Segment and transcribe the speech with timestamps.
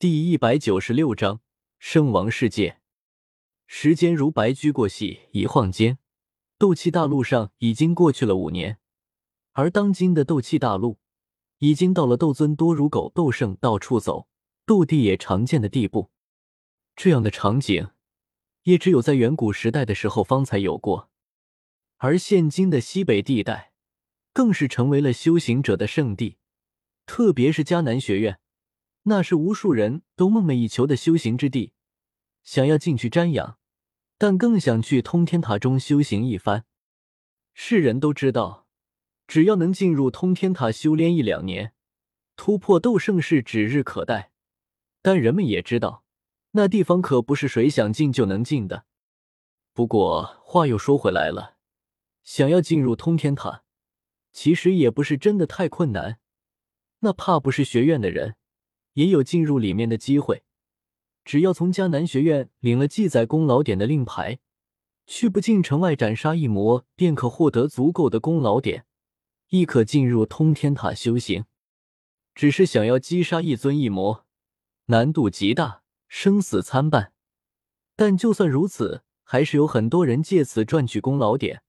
[0.00, 1.42] 第一百九十六章
[1.78, 2.80] 圣王世界。
[3.66, 5.98] 时间如白驹过隙，一晃间，
[6.56, 8.78] 斗气大陆上已经过去了五年。
[9.52, 10.98] 而当今的斗气大陆，
[11.58, 14.26] 已经到了斗尊多如狗、斗圣到处走、
[14.64, 16.10] 斗帝也常见的地步。
[16.96, 17.88] 这样的场景，
[18.62, 21.10] 也只有在远古时代的时候方才有过。
[21.98, 23.74] 而现今的西北地带，
[24.32, 26.38] 更是成为了修行者的圣地，
[27.04, 28.39] 特别是迦南学院。
[29.04, 31.72] 那是无数人都梦寐以求的修行之地，
[32.42, 33.58] 想要进去瞻仰，
[34.18, 36.66] 但更想去通天塔中修行一番。
[37.54, 38.66] 世人都知道，
[39.26, 41.72] 只要能进入通天塔修炼一两年，
[42.36, 44.32] 突破斗圣是指日可待。
[45.02, 46.04] 但人们也知道，
[46.52, 48.84] 那地方可不是谁想进就能进的。
[49.72, 51.56] 不过话又说回来了，
[52.22, 53.64] 想要进入通天塔，
[54.30, 56.18] 其实也不是真的太困难。
[56.98, 58.36] 那怕不是学院的人。
[58.94, 60.42] 也有进入里面的机会，
[61.24, 64.38] 只要从迦南学院领了记载功劳点的令牌，
[65.06, 68.86] 去不进城外斩杀一魔，便可获得足够的功劳点，
[69.48, 71.44] 亦可进入通天塔修行。
[72.34, 74.26] 只是想要击杀一尊一魔，
[74.86, 77.12] 难度极大，生死参半。
[77.96, 81.62] 但就算如此，还是有很多人借此赚取功劳点，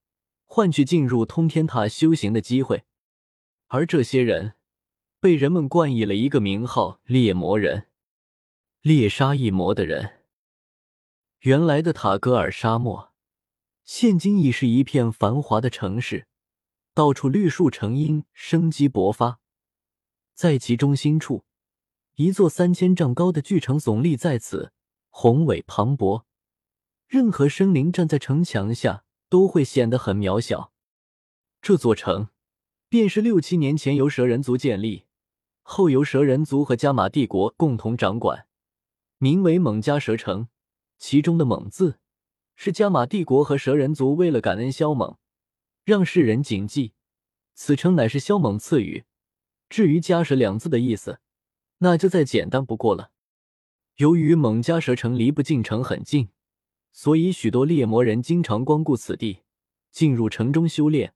[0.46, 2.84] 换取进入通天塔修行的机会。
[3.68, 4.54] 而这些人。
[5.22, 7.86] 被人们冠以了一个名号“猎魔人”，
[8.82, 10.24] 猎杀一魔的人。
[11.42, 13.12] 原来的塔格尔沙漠，
[13.84, 16.26] 现今已是一片繁华的城市，
[16.96, 19.40] 到处绿树成荫，生机勃发。
[20.34, 21.46] 在其中心处，
[22.16, 24.74] 一座三千丈高的巨城耸立在此，
[25.12, 26.24] 宏伟磅礴。
[27.08, 30.74] 任何生灵站在城墙下，都会显得很渺小。
[31.62, 32.30] 这座城，
[32.90, 35.06] 便是六七年前由蛇人族建立。
[35.62, 38.48] 后由蛇人族和加玛帝国共同掌管，
[39.18, 40.48] 名为蒙加蛇城。
[40.98, 42.00] 其中的“蒙”字，
[42.56, 45.18] 是加玛帝国和蛇人族为了感恩萧猛，
[45.84, 46.94] 让世人谨记，
[47.56, 49.04] 此城乃是萧猛赐予。
[49.68, 51.20] 至于“加蛇”两字的意思，
[51.80, 53.10] 那就再简单不过了。
[53.96, 56.30] 由于蒙加蛇城离不进城很近，
[56.92, 59.40] 所以许多猎魔人经常光顾此地，
[59.92, 61.16] 进入城中修炼。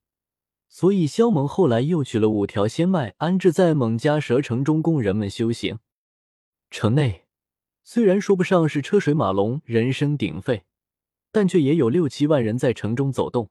[0.77, 5.79] 所以，萧猛后来又取了五条仙脉，安置在蒙家蛇城中，供人们修行。
[6.69, 7.27] 城内
[7.81, 10.65] 虽然说不上是车水马龙、人声鼎沸，
[11.31, 13.49] 但却也有六七万人在城中走动。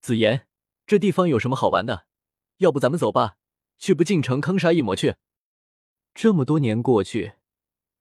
[0.00, 0.48] 子言，
[0.88, 2.06] 这地方有什么好玩的？
[2.56, 3.36] 要不咱们走吧，
[3.78, 5.14] 去不进城坑杀一魔去。
[6.16, 7.34] 这么多年过去，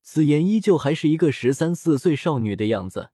[0.02, 3.12] 子言依旧还是一个十三四岁少女的样子，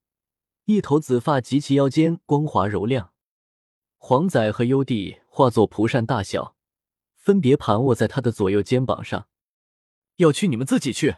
[0.63, 3.12] 一头紫发及其腰间光滑柔亮。
[4.02, 6.56] 黄仔和幽帝化作蒲扇大小，
[7.16, 9.28] 分别盘卧在他的左右肩膀上。
[10.16, 11.18] 要去你们自己去，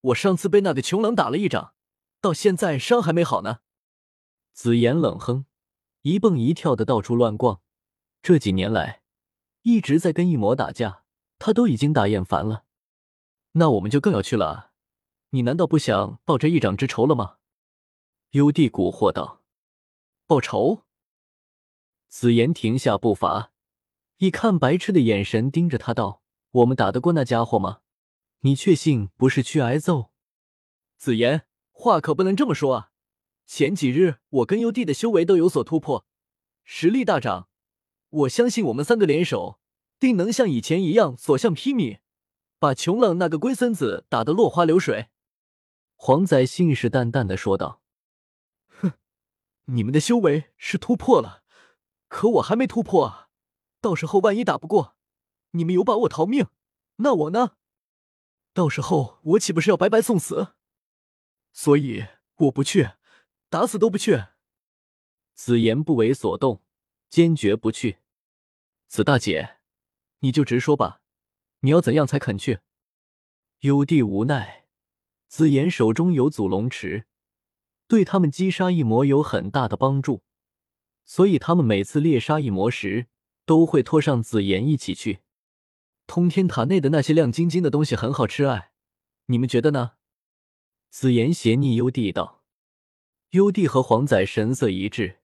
[0.00, 1.74] 我上次被那个穷狼打了一掌，
[2.20, 3.58] 到现在伤还没好呢。
[4.52, 5.44] 紫妍冷哼，
[6.02, 7.60] 一蹦一跳的到处乱逛。
[8.22, 9.02] 这几年来，
[9.62, 11.02] 一直在跟异魔打架，
[11.38, 12.64] 他都已经打厌烦了。
[13.52, 14.70] 那我们就更要去了，
[15.30, 17.38] 你难道不想报这一掌之仇了吗？
[18.30, 19.42] 幽帝蛊惑道
[20.26, 20.84] ：“报仇？”
[22.10, 23.52] 紫妍停下步伐，
[24.16, 27.82] 以看白痴的眼神盯着他，道：“我们打得过那家伙吗？
[28.40, 30.10] 你确信不是去挨揍？”
[30.98, 32.90] 紫妍，话可不能这么说啊！
[33.46, 36.04] 前几日我跟幽帝的修为都有所突破，
[36.64, 37.48] 实力大涨。
[38.08, 39.60] 我相信我们三个联手，
[40.00, 42.00] 定能像以前一样所向披靡，
[42.58, 45.10] 把穷冷那个龟孙子打得落花流水。”
[45.94, 47.80] 黄仔信誓旦旦的说道
[48.66, 48.94] ：“哼，
[49.66, 51.38] 你们的修为是突破了。”
[52.10, 53.28] 可我还没突破啊！
[53.80, 54.96] 到时候万一打不过，
[55.52, 56.48] 你们有把握逃命，
[56.96, 57.56] 那我呢？
[58.52, 60.54] 到时候我岂不是要白白送死？
[61.52, 62.04] 所以
[62.34, 62.90] 我不去，
[63.48, 64.24] 打死都不去。
[65.34, 66.60] 紫妍不为所动，
[67.08, 68.00] 坚决不去。
[68.88, 69.58] 紫大姐，
[70.18, 71.00] 你就直说吧，
[71.60, 72.58] 你要怎样才肯去？
[73.60, 74.66] 幽帝无奈，
[75.28, 77.06] 紫妍手中有祖龙池，
[77.86, 80.24] 对他们击杀异魔有很大的帮助。
[81.10, 83.08] 所以他们每次猎杀异魔时，
[83.44, 85.22] 都会拖上紫妍一起去。
[86.06, 88.70] 通天塔内的那些亮晶晶的东西很好吃哎，
[89.26, 89.94] 你们觉得呢？
[90.88, 92.44] 紫妍斜睨幽帝道。
[93.30, 95.18] 幽帝和黄仔神色一致，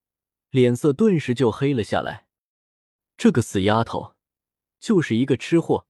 [0.51, 2.27] 脸色顿时就黑了下来。
[3.17, 4.17] 这个死丫头，
[4.81, 5.87] 就是一个吃货。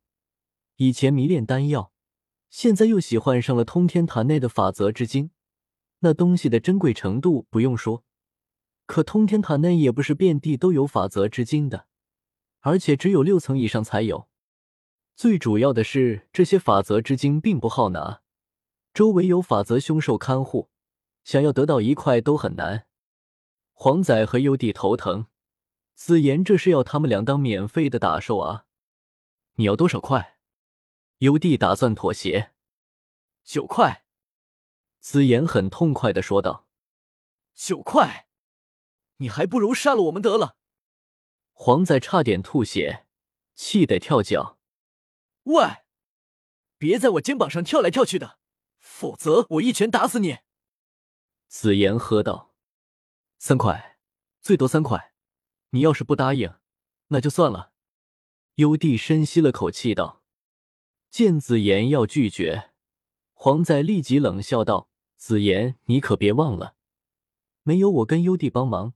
[0.77, 1.91] 以前迷恋丹药，
[2.51, 5.31] 现在又喜欢上了通天塔内的法则之精。
[6.01, 8.05] 那东西的珍贵程度不用说。
[8.87, 11.87] 可通天塔内也不是遍地都有法则之晶的，
[12.61, 14.29] 而且只有六层以上才有。
[15.15, 18.23] 最主要的是，这些法则之晶并不好拿，
[18.95, 20.71] 周围有法则凶兽看护，
[21.25, 22.87] 想要得到一块都很难。
[23.73, 25.27] 黄仔和优弟头疼，
[25.95, 28.67] 紫言这是要他们俩当免费的打手啊！
[29.55, 30.39] 你要多少块？
[31.19, 32.53] 优弟打算妥协。
[33.43, 34.05] 九块。
[35.01, 36.67] 紫言很痛快的说道
[37.55, 38.26] ：“九块，
[39.19, 40.57] 你还不如杀了我们得了。”
[41.53, 43.07] 黄仔差点吐血，
[43.55, 44.59] 气得跳脚。
[45.45, 45.85] 喂，
[46.77, 48.39] 别在我肩膀上跳来跳去的，
[48.79, 50.39] 否则我一拳打死你！
[51.49, 52.55] 子言喝道
[53.39, 53.99] ：“三块，
[54.41, 55.15] 最多三块。
[55.71, 56.53] 你要是不答应，
[57.09, 57.73] 那就算了。”
[58.57, 60.23] 幽帝深吸了口气道
[61.11, 62.73] ：“见子言要拒绝，
[63.33, 66.77] 黄仔立即冷笑道。”子言，你可别忘了，
[67.63, 68.93] 没有我跟幽帝帮忙，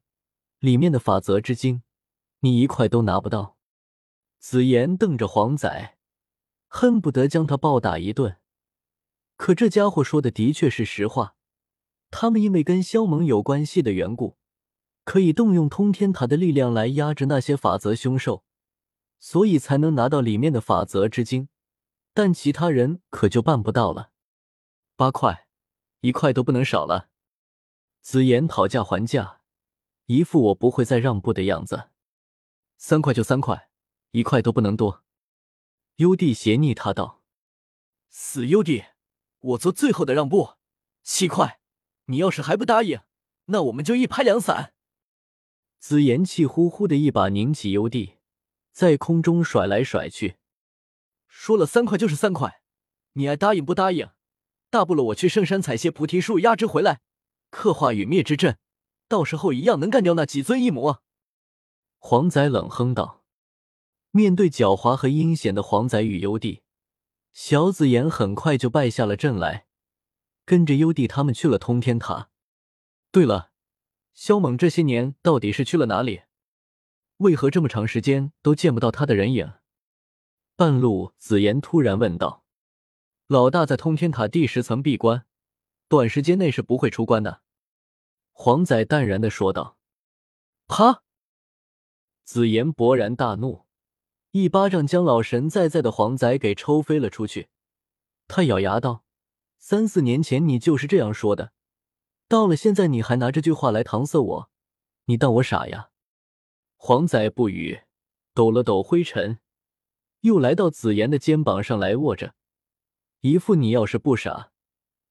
[0.61, 1.83] 里面的法则之精，
[2.39, 3.57] 你一块都拿不到。
[4.39, 5.99] 紫言瞪着黄仔，
[6.69, 8.37] 恨不得将他暴打一顿。
[9.37, 11.35] 可这家伙说的的确是实话，
[12.11, 14.39] 他们因为跟萧猛有关系的缘故，
[15.05, 18.45] 可以动用通天塔的力量来压制那些法则凶兽，
[19.19, 21.49] 所以才能拿到里面的法则之精。
[22.15, 24.13] 但其他人可就办不到了。
[24.97, 25.47] 八块。
[26.03, 27.11] 一块都不能少了，
[28.01, 29.40] 紫妍讨价还价，
[30.11, 31.91] 一副我不会再让步的样子。
[32.77, 33.71] 三块就三块，
[34.11, 35.05] 一块都不能多。
[35.97, 37.23] 幽帝斜睨他道
[38.11, 38.87] ：“死幽帝，
[39.39, 40.55] 我做最后的让步，
[41.05, 41.61] 七块。
[42.07, 43.03] 你要是还不答应，
[43.45, 44.75] 那我们就一拍两散。”
[45.79, 48.17] 紫妍气呼呼的一把拧起幽帝，
[48.73, 50.39] 在空中甩来甩去，
[51.29, 52.63] 说了三块就是三块，
[53.13, 54.11] 你爱答应不答应？
[54.71, 57.01] 大不了我去圣山采些菩提树压枝回来，
[57.51, 58.59] 刻画陨灭之阵，
[59.11, 61.03] 到时候一样能干掉那几尊异魔。
[61.99, 63.25] 黄仔冷哼道
[64.13, 66.63] ：“面对狡猾和阴险的黄仔与幽帝，
[67.33, 69.67] 小紫妍很快就败下了阵来，
[70.45, 72.31] 跟着幽帝他们去了通天塔。
[73.11, 73.51] 对了，
[74.15, 76.23] 萧猛这些年到底是去了哪里？
[77.17, 79.55] 为何这么长时间都见不到他的人影？”
[80.55, 82.45] 半路，紫妍突然问道。
[83.27, 85.27] 老大在通天塔第十层闭关，
[85.89, 87.43] 短时间内是不会出关的。”
[88.43, 89.77] 黄仔淡然的说道。
[90.67, 91.03] “啪！”
[92.25, 93.67] 紫妍勃然大怒，
[94.31, 97.51] 一巴掌将老神在在的黄仔给抽飞了出去。
[98.27, 99.05] 他咬牙道
[99.61, 101.53] ：“三四年前你就是这样说的，
[102.29, 104.51] 到了现在你还拿这句话来搪塞我，
[105.05, 105.91] 你当我傻呀？”
[106.83, 107.83] 黄仔不语，
[108.33, 109.39] 抖了抖灰尘，
[110.21, 112.35] 又来到紫妍的肩膀上来卧着。
[113.21, 114.51] 一副你要是不傻，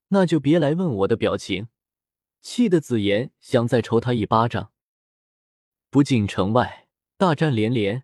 [0.07, 1.67] 那就别来问我的表情，
[2.41, 4.71] 气得紫妍想再抽他一巴掌。
[5.89, 6.87] 不进城外，
[7.17, 8.03] 大战连连，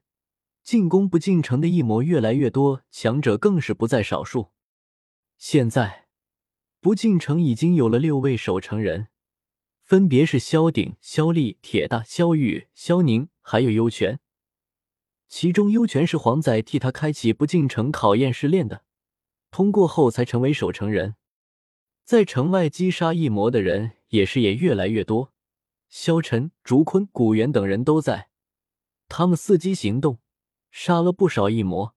[0.64, 4.52] 进攻不进城的异魔越来越多，强者更是不在少数。
[5.38, 6.08] 现在，
[6.80, 9.10] 不进城已经有了六位守城人，
[9.84, 14.20] 分别是萧鼎、萧立、铁大、萧玉、萧宁，还有幽泉。
[15.28, 18.84] 其中幽泉是黄仔替他开启不进城考验试炼的。
[19.52, 21.16] 通过后才成为守城人，
[22.04, 25.34] 在城外击杀异魔的人也是也越来越多。
[25.90, 28.30] 萧晨、竹坤、古元等人都在，
[29.08, 30.20] 他们伺机行动，
[30.72, 31.96] 杀了不少异魔，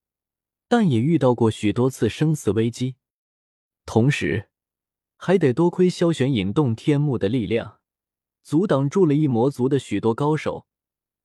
[0.68, 2.96] 但也遇到过许多次生死危机。
[3.86, 4.50] 同时，
[5.16, 7.80] 还得多亏萧玄引动天幕的力量，
[8.42, 10.66] 阻挡住了异魔族的许多高手，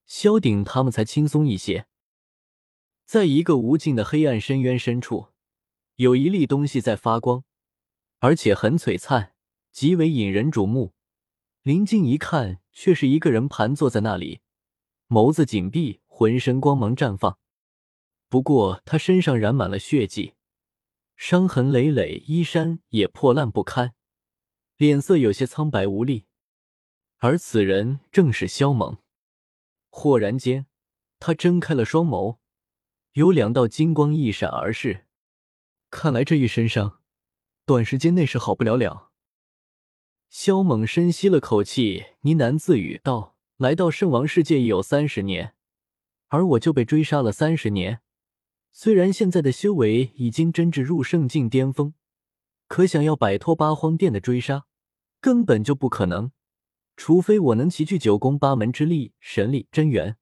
[0.05, 1.87] 萧鼎他们才轻松一些。
[3.05, 5.27] 在一个无尽的黑暗深渊深处。
[5.97, 7.43] 有一粒东西在发光，
[8.17, 9.32] 而且很璀璨，
[9.73, 10.93] 极为引人瞩目。
[11.63, 14.41] 临近一看，却是一个人盘坐在那里，
[15.07, 17.39] 眸子紧闭，浑身光芒绽放。
[18.29, 20.35] 不过他身上染满了血迹，
[21.15, 23.95] 伤痕累累，衣衫也破烂不堪，
[24.77, 26.25] 脸色有些苍白无力。
[27.17, 28.97] 而此人正是萧猛。
[29.89, 30.67] 豁然间，
[31.19, 32.37] 他睁开了双眸，
[33.13, 35.07] 有两道金光一闪而逝。
[35.89, 36.99] 看来这一身伤，
[37.65, 39.12] 短时间内是好不了了。
[40.35, 45.53] 萧猛深吸了口气，呢喃自语道：“来到圣王世界已有三十年，
[46.29, 48.01] 而我就被追杀了三十年。
[48.71, 51.93] 虽然现在的修为已经真至入圣境巅峰，
[52.67, 54.65] 可想要摆脱八荒殿的追杀，
[55.21, 56.31] 根本就不可能。
[56.97, 60.17] 除非我能齐聚九宫八门之力、神力、真元、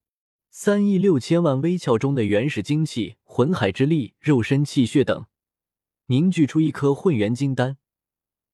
[0.50, 5.26] 三亿六千万微窍中的原始精气、魂海之力、肉身气血等。”
[6.08, 7.78] 凝聚出一颗混元金丹，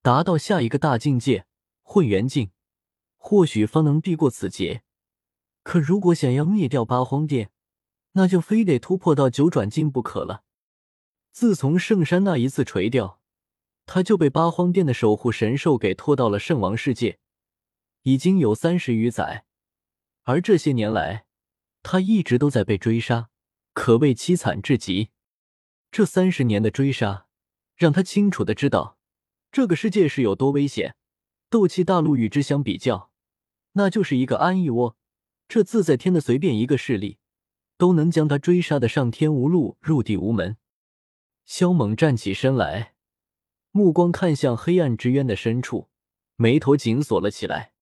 [0.03, 1.46] 达到下一个大境界
[1.89, 2.51] 混元境，
[3.15, 4.83] 或许方能避过此劫。
[5.63, 7.49] 可如果想要灭掉八荒殿，
[8.11, 10.43] 那就非得突破到九转境不可了。
[11.31, 13.21] 自从圣山那一次垂钓，
[13.85, 17.19] 他就被八荒殿的守护神兽给拖到了圣王世界，
[18.01, 19.45] 已经有三十余载，
[20.23, 21.25] 而这些年来，
[21.83, 23.29] 他一直都在被追杀，
[23.71, 25.11] 可谓凄惨至极。
[25.89, 27.27] 这三十年的追杀，
[27.75, 28.97] 让他清楚的知道
[29.53, 30.97] 这个世界是有多危险。
[31.49, 33.09] 斗气大陆与之相比较，
[33.73, 34.97] 那就是一个安逸窝。
[35.47, 37.19] 这自在天的随便一个势力，
[37.77, 40.57] 都能将他追杀的上天无路，入地无门。
[41.45, 42.95] 萧猛站起身来。
[43.71, 45.89] 目光看向黑暗之渊的深处，
[46.35, 47.73] 眉头紧锁了起来。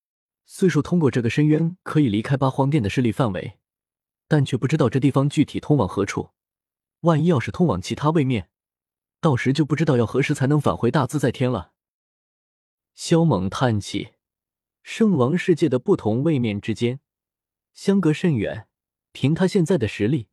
[0.44, 3.58] 虽说通过这个深渊可以离开八荒殿的势力范围，
[4.28, 6.30] 但却不知道这地方具体通往何处。
[7.00, 8.48] 万一要是通往其他位面，
[9.20, 11.72] 到时就不知道要何时才能返回大自在天了。
[12.96, 14.14] 萧猛叹气，
[14.82, 16.98] 圣王世界的不同位面之间
[17.74, 18.68] 相隔甚远，
[19.12, 20.28] 凭他现在的实力，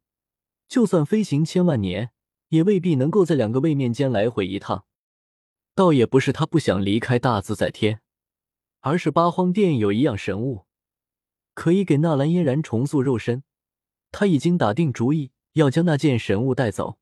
[0.69, 2.11] 就算飞行千万年，
[2.47, 4.85] 也未必能够在两个位面间来回一趟。
[5.75, 7.99] 倒也不是他不想离开大自在天，
[8.79, 10.65] 而是八荒殿有一样神物，
[11.53, 13.43] 可以给纳兰嫣然重塑肉身。
[14.09, 16.97] 他已经打定主意要将那件神物带走。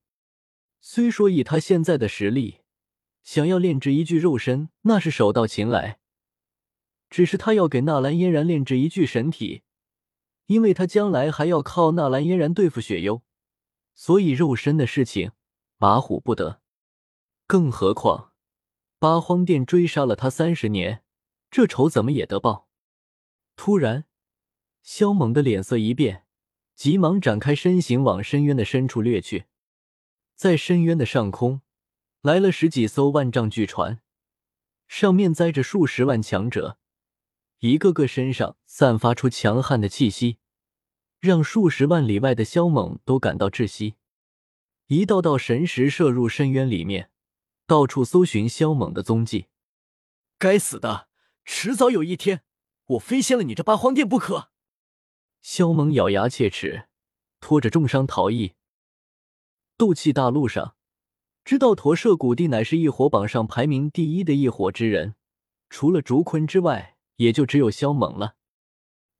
[0.80, 2.61] 虽说以他现在的实力，
[3.24, 6.00] 想要炼制一具肉身那是手到擒来，
[7.10, 9.63] 只是他要给纳兰嫣然炼制一具神体，
[10.48, 13.22] 因为他将来还要靠纳兰嫣然对付雪幽，
[13.94, 15.32] 所以肉身的事情
[15.78, 16.62] 马虎不得。
[17.48, 18.30] 更何况。
[18.98, 21.04] 八荒殿追杀了他三十年，
[21.50, 22.70] 这仇怎么也得报。
[23.56, 24.06] 突然，
[24.84, 26.28] 萧猛的脸色一变，
[26.75, 29.46] 急忙展开身形往深渊的深处掠去。
[30.36, 31.62] 在深渊的上空，
[32.22, 34.00] 来了十几艘万丈巨船，
[34.88, 36.78] 上面载着数十万强者，
[37.60, 40.38] 一个个身上散发出强悍的气息，
[41.20, 43.96] 让数十万里外的萧猛都感到窒息。
[44.88, 47.10] 一道道神石射入深渊里面。
[47.68, 49.48] 到处搜寻萧猛的踪迹，
[50.38, 51.08] 该死的，
[51.46, 52.44] 迟早有一天
[52.88, 54.50] 我非掀了你这八荒殿不可！
[55.42, 56.90] 萧猛咬牙切齿，
[57.40, 58.56] 拖着重伤逃逸。
[59.78, 60.75] 斗气大陆上，
[61.43, 65.15] 知道驼舍古帝乃是异火榜上排名第一的异火之人，
[65.69, 68.36] 除了竹坤之外，也就只有萧猛了。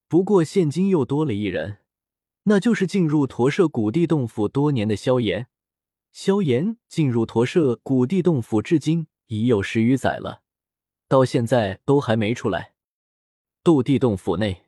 [0.08, 1.78] 不过现今又多了一人，
[2.44, 5.48] 那就是进入驼舍古帝洞府多年的萧炎。
[6.12, 10.42] 萧炎进入驼舍古地洞府，至今已有十余载了，
[11.08, 12.74] 到现在都还没出来。
[13.62, 14.66] 斗帝洞府内，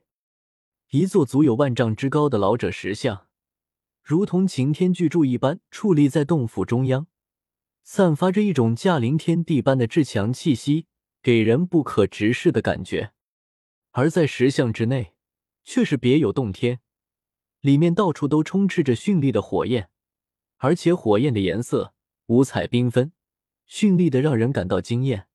[0.90, 3.26] 一座足有万丈之高的老者石像，
[4.02, 7.06] 如同擎天巨柱一般矗立在洞府中央，
[7.86, 10.86] 散发着一种驾临天地般的至强气息，
[11.22, 13.12] 给人不可直视的感觉。
[13.90, 15.14] 而在石像之内，
[15.62, 16.80] 却是别有洞天，
[17.60, 19.90] 里面到处都充斥着绚丽的火焰。
[20.56, 21.94] 而且火焰的颜色
[22.26, 23.12] 五彩缤纷，
[23.68, 25.28] 绚丽的让人感到惊艳。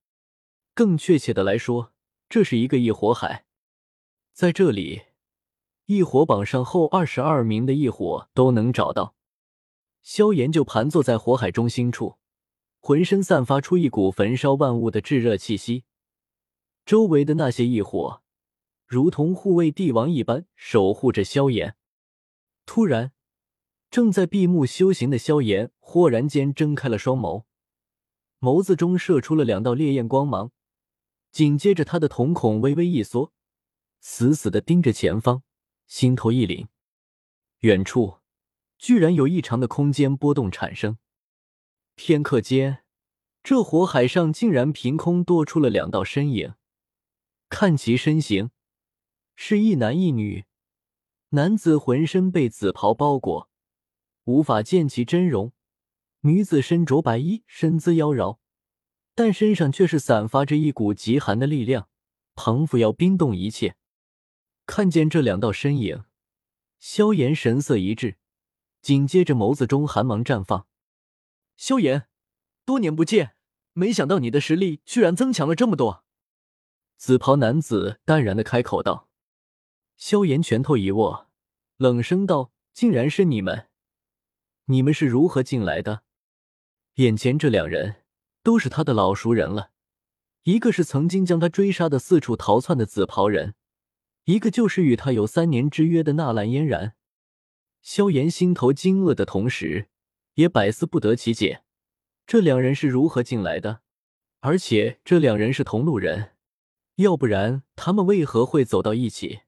[0.73, 1.93] 更确切的来说，
[2.27, 3.45] 这是一个异火海。
[4.33, 5.03] 在这里，
[5.85, 9.15] 异火榜上后二十二名的异火都能找到。
[10.01, 12.18] 萧炎就盘坐在火海中心处，
[12.79, 15.83] 浑身散发出一股焚烧万物的炙热气息。
[16.85, 18.21] 周围的那些异火，
[18.85, 21.75] 如同护卫帝王一般守护着萧炎。
[22.65, 23.11] 突然。
[23.91, 27.45] 正在闭目修行的萧炎，豁然间睁开了双眸，
[28.39, 30.51] 眸子中射出了两道烈焰光芒，
[31.31, 33.33] 紧接着他的瞳孔微微一缩，
[33.99, 35.41] 死死的盯着前方，
[35.87, 36.67] 心头一凛，
[37.61, 38.19] 远处
[38.77, 40.99] 居然有异常的空间波动产生。
[42.01, 42.85] 片刻间，
[43.43, 46.53] 这火海上竟然凭空多出了两道身影，
[47.49, 48.51] 看其身形，
[49.35, 50.45] 是一男一女，
[51.31, 53.49] 男子浑身被紫袍包裹。
[54.23, 55.51] 无法见其真容，
[56.21, 58.37] 女子身着白衣，身姿妖娆，
[59.13, 61.89] 但身上却是散发着一股极寒的力量，
[62.33, 63.75] 仿佛要冰冻一切。
[64.65, 66.05] 看见这两道身影，
[66.79, 68.15] 萧炎神色一滞，
[68.81, 70.68] 紧接着眸子中寒芒绽放。
[71.61, 72.07] 萧炎，
[72.63, 73.35] 多年不见，
[73.73, 76.05] 没想到你的实力居然增强了这么多。
[76.95, 79.09] 紫袍男子淡然的开口道。
[79.97, 81.27] 萧炎拳头一握，
[81.75, 83.67] 冷声道：“竟然是你们！”
[84.67, 86.03] 你们是如何进来的？
[86.95, 88.03] 眼前这两人
[88.41, 89.71] 都是他的老熟人了，
[90.43, 93.55] 一个是曾经将他追杀的四处逃窜的紫袍人，
[94.23, 96.95] 一个就是与他有三年之约的纳兰嫣然。
[97.81, 99.88] 萧炎心头惊愕的同时，
[100.39, 101.63] 也百思不得其解：
[102.25, 103.81] 这两人是如何进来的？
[104.39, 106.37] 而且这两人是同路人，
[106.95, 109.41] 要不然他们为何会走到一起？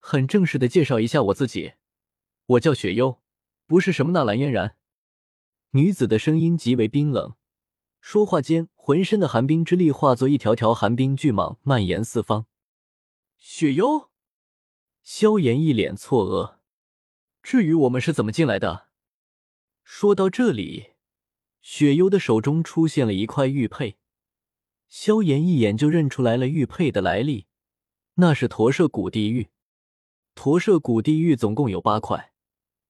[0.00, 1.74] 很正式的介绍一下我自己，
[2.46, 3.20] 我叫雪幽。
[3.68, 4.76] 不是什么纳兰嫣然，
[5.70, 7.36] 女子的声音极为冰冷，
[8.00, 12.46] 说话间浑身的寒冰之力化作一条条寒冰巨蟒，蔓延四方。
[13.36, 14.10] 雪幽，
[15.04, 16.56] 萧炎一脸错愕，
[17.44, 18.89] 至于我们是怎么进来的？
[19.92, 20.92] 说到这里，
[21.60, 23.96] 雪幽的手中出现了一块玉佩，
[24.88, 27.46] 萧炎一眼就认出来了玉佩的来历，
[28.14, 29.48] 那是驼舍古地狱。
[30.36, 32.32] 驼舍古地狱总共有八块，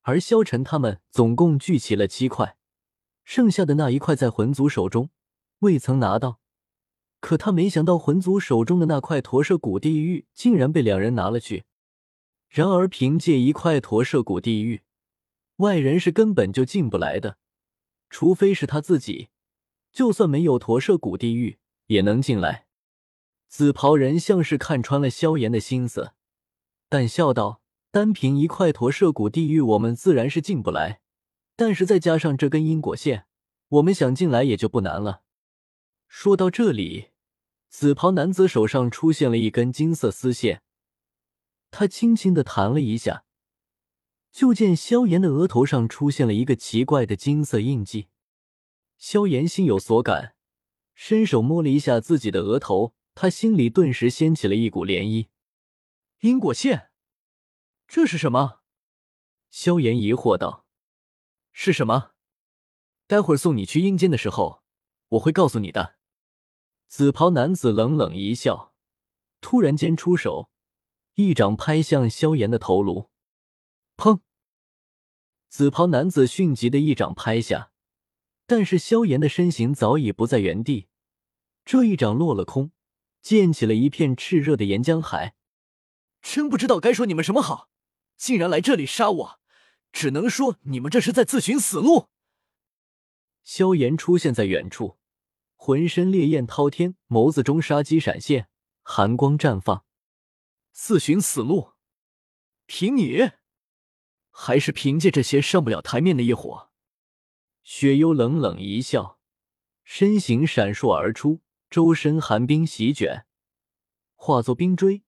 [0.02, 2.58] 而萧晨他们总共聚齐了七块，
[3.24, 5.08] 剩下的那一块在魂族手中，
[5.60, 6.38] 未曾拿到。
[7.18, 11.64] 可他没想到，魂族手中的那块驼舍古地狱竟然被两人拿了去。
[12.50, 14.82] 然而，凭借一块驼舍古地狱，
[15.60, 17.36] 外人是根本就进不来的，
[18.08, 19.28] 除非是他自己。
[19.92, 22.66] 就算没有驼舍古地狱，也能进来。
[23.48, 26.12] 紫袍人像是看穿了萧炎的心思。
[26.88, 31.00] 但笑道：“单凭一块驼舍古地狱，我们自然是进不来。
[31.56, 33.26] 但是再加上这根因果线，
[33.68, 35.22] 我们想进来也就不难了。”
[36.08, 37.10] 说到这里，
[37.68, 40.62] 紫袍男子手上出现了一根金色丝线，
[41.70, 43.24] 他轻轻的弹了一下，
[44.30, 48.08] 就见萧炎的额头上出现了一个奇怪的金色印记。
[48.96, 50.34] 萧炎心有所感，
[50.94, 55.28] 伸手摸了一下自己的额头，他心里顿时掀起了一股涟漪。
[56.20, 56.90] 因果线，
[57.88, 58.60] 这是什么？
[59.50, 60.66] 萧炎疑惑道
[61.52, 62.12] ：“是什么？
[63.06, 64.62] 待会儿送你去阴间的时候，
[65.08, 65.96] 我会告诉你的。”
[66.86, 68.74] 紫袍男子冷冷一笑，
[69.40, 70.50] 突然间出手，
[71.14, 73.09] 一掌拍向萧炎的头颅。
[74.00, 74.20] 砰！
[75.50, 77.70] 紫袍男子迅疾的一掌拍下，
[78.46, 80.88] 但是萧炎的身形早已不在原地，
[81.66, 82.72] 这一掌落了空，
[83.20, 85.34] 溅起了一片炽热的岩浆海。
[86.22, 87.68] 真不知道该说你们什么好，
[88.16, 89.40] 竟然来这里杀我！
[89.92, 92.08] 只能说你们这是在自寻死路。
[93.42, 94.98] 萧炎出现在远处，
[95.56, 98.48] 浑身烈焰滔天，眸子中杀机闪现，
[98.82, 99.84] 寒光绽放。
[100.72, 101.72] 自寻死路？
[102.64, 103.32] 凭你？
[104.30, 106.70] 还是凭借这些上不了台面的异火？
[107.62, 109.18] 雪幽冷冷一笑，
[109.84, 113.26] 身形闪烁而出，周身寒冰席卷，
[114.14, 115.02] 化作冰锥。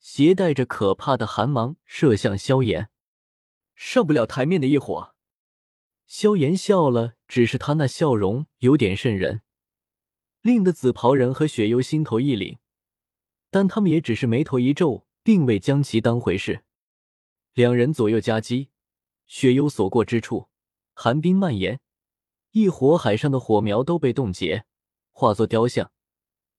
[0.00, 2.88] 携带着可怕的寒芒射向萧炎，
[3.74, 5.16] 上不了台面的异火。
[6.06, 9.42] 萧炎笑了，只是他那笑容有点渗人，
[10.40, 12.58] 令得紫袍人和雪幽心头一凛，
[13.50, 16.64] 但他们也只是眉头一皱，并未将其当回事。
[17.58, 18.70] 两人左右夹击，
[19.26, 20.48] 雪幽所过之处，
[20.94, 21.80] 寒冰蔓延，
[22.52, 24.64] 一火海上的火苗都被冻结，
[25.10, 25.90] 化作雕像，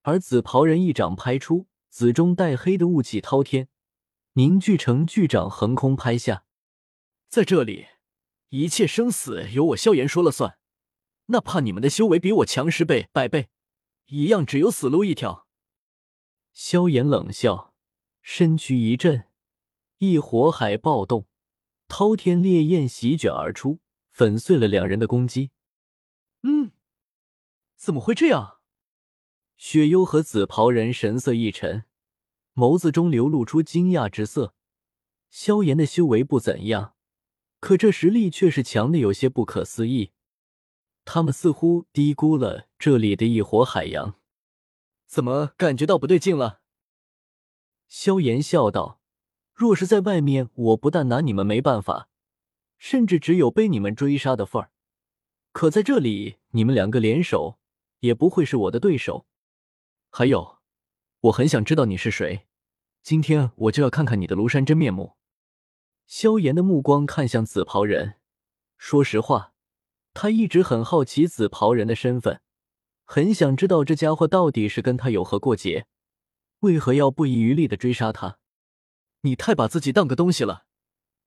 [0.02, 1.68] 而紫袍人一掌拍出。
[1.88, 3.70] 紫中带黑的雾气滔天，
[4.34, 6.44] 凝聚成巨掌，横空拍下。
[7.30, 7.86] 在这里，
[8.50, 10.60] 一切生死由我萧炎说了算。
[11.28, 13.48] 哪怕你们的修为比我强十倍、百倍，
[14.08, 15.48] 一样只有死路一条。
[16.52, 17.74] 萧炎冷笑，
[18.22, 19.29] 身躯一震，
[20.00, 21.28] 一火海暴动，
[21.90, 23.80] 滔天烈焰席卷而出，
[24.12, 25.52] 粉碎了两人的攻击。
[26.44, 26.72] 嗯，
[27.76, 28.60] 怎么会这样？
[29.58, 31.84] 雪幽和紫袍人神色一沉，
[32.54, 34.54] 眸子中流露出惊讶之色。
[35.30, 36.96] 萧炎的修为不怎样，
[37.60, 40.14] 可这实力却是强的有些不可思议。
[41.04, 44.16] 他们似乎低估了这里的一火海洋。
[45.08, 46.62] 怎么感觉到不对劲了？
[47.90, 48.99] 萧炎笑道
[49.60, 52.08] ：“若是在外面，我不但拿你们没办法，
[52.78, 54.72] 甚至只有被你们追杀的份儿。
[55.52, 57.60] 可在这里，你们两个联手，
[58.00, 59.26] 也不会是我的对手。”
[60.10, 60.60] 还有，
[61.20, 62.48] 我很想知道你是谁。
[63.04, 65.18] 今天我就要看看你的庐山真面目。
[66.08, 68.14] 萧炎的目光看向紫袍人，
[68.78, 69.52] 说实话，
[70.14, 72.40] 他一直很好奇紫袍人的身份，
[73.04, 75.86] 很想知道这家伙到底是跟他有何过节，
[76.62, 78.38] 为何要不遗余力的追杀他。
[79.22, 80.66] 你太把自己当个东西了。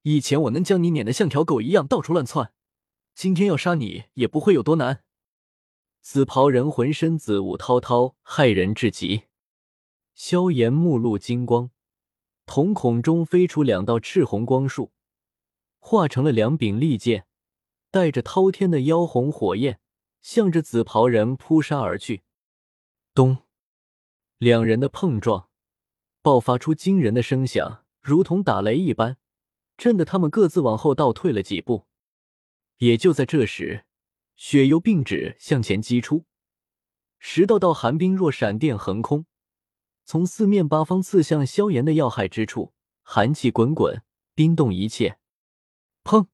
[0.02, 2.52] 以前我能将你撵得像条狗一样到处乱窜，
[3.14, 5.04] 今天要杀你也不会有多难。
[6.00, 9.24] 紫袍人浑身紫雾滔滔，骇人至极。
[10.14, 11.70] 萧炎目露金光，
[12.46, 14.92] 瞳孔中飞出两道赤红光束，
[15.78, 17.26] 化成了两柄利剑，
[17.90, 19.78] 带着滔天的妖红火焰，
[20.20, 22.22] 向着紫袍人扑杀而去。
[23.14, 23.38] 咚！
[24.38, 25.48] 两人的碰撞，
[26.20, 29.16] 爆发出惊人的声响，如同打雷一般，
[29.76, 31.86] 震得他们各自往后倒退了几步。
[32.78, 33.86] 也就在这时。
[34.34, 36.24] 雪幽并指向前击出，
[37.20, 39.26] 十道道寒冰若闪电横空，
[40.04, 44.02] 从四面八方刺向萧炎的要害之处，寒气滚滚，
[44.34, 45.18] 冰冻一切。
[46.02, 46.26] 砰！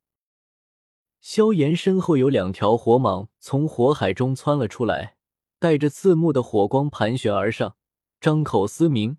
[1.21, 5.17] 萧炎身后有两条火蟒从火海中窜了出来，
[5.59, 7.77] 带着刺目的火光盘旋而上，
[8.21, 9.19] 张口嘶鸣，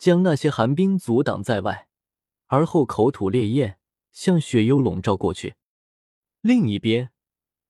[0.00, 1.86] 将那些寒冰阻挡在外，
[2.46, 3.78] 而后口吐烈焰，
[4.10, 5.56] 向雪幽笼罩过去。
[6.40, 7.10] 另一边，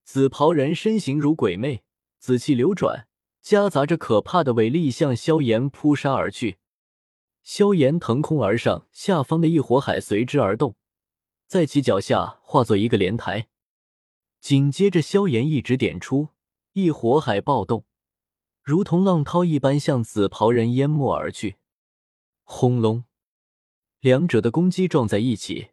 [0.04, 1.82] 紫袍人身形如鬼魅，
[2.20, 3.08] 紫气流转，
[3.42, 6.58] 夹杂着可怕的伟力，向萧炎扑杀而去。
[7.42, 10.76] 萧炎腾空而上，下方的一火海随之而动，
[11.48, 13.48] 在其脚下化作一个莲台。
[14.40, 16.28] 紧接着，萧炎一指点出，
[16.74, 17.84] 一火海暴动，
[18.62, 21.56] 如同浪涛一般向紫袍人淹没而去。
[22.52, 23.04] 轰隆，
[24.00, 25.70] 两者的攻击撞在一起，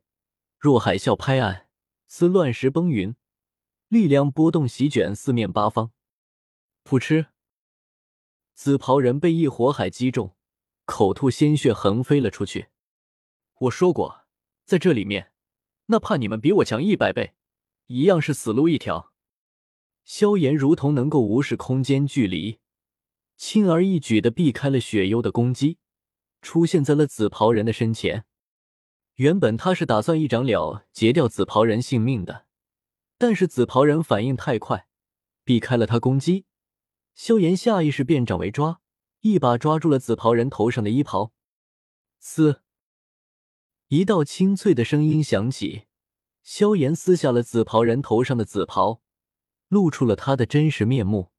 [0.59, 1.65] 若海啸拍岸，
[2.07, 3.15] 似乱石崩云，
[3.87, 5.91] 力量波动席卷四面八方。
[6.85, 7.29] 噗嗤，
[8.53, 10.37] 紫袍人被异火海击中。
[10.85, 12.67] 口吐鲜血，横飞了出去。
[13.61, 14.27] 我说过，
[14.63, 15.33] 在这里面，
[15.87, 17.33] 哪怕你们比我强一百倍，
[17.87, 19.11] 一样是死路一条。
[20.05, 22.59] 萧炎如同能够无视空间距离，
[23.35, 25.79] 轻而易举的避开了雪幽的攻击，
[26.41, 28.25] 出现在了紫袍人的身前。
[29.15, 32.45] 原本他是打算一掌了结掉紫袍人性命的，
[33.17, 34.87] 但是紫袍人反应太快，
[35.43, 36.45] 避开了他攻击，
[37.15, 38.81] 萧炎下意识变掌为抓。
[39.21, 41.33] 一把抓住了紫袍人头上的衣袍，
[42.19, 42.61] 撕！
[43.87, 45.87] 一道清脆的声音响起，
[46.43, 49.01] 萧炎撕下了紫袍人头上的紫袍，
[49.67, 51.31] 露出了他的真实面目。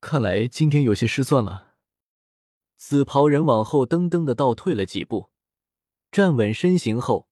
[0.00, 1.67] 看来今天有些失算了。
[2.78, 5.30] 紫袍人往后噔噔的倒退了几步，
[6.12, 7.28] 站稳身形后，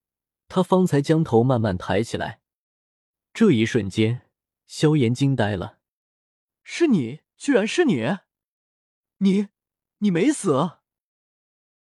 [0.49, 2.41] 他方才将头慢慢抬起来。
[3.33, 4.29] 这一瞬间，
[4.67, 5.79] 萧炎惊呆了
[6.65, 8.19] ：“是你，居然是你！
[9.19, 9.49] 你！”
[9.99, 10.73] 你没死？